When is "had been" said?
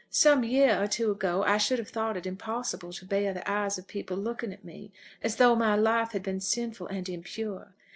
6.13-6.39